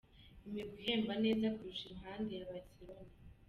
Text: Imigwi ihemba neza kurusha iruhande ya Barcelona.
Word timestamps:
Imigwi 0.47 0.77
ihemba 0.81 1.13
neza 1.23 1.47
kurusha 1.55 1.83
iruhande 1.87 2.31
ya 2.39 2.47
Barcelona. 2.51 3.11